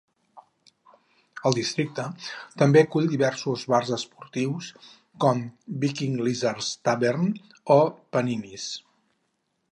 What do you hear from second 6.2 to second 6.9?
Lizard